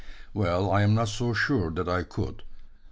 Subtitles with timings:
[0.33, 2.41] "Well, I'm not so sure that I could.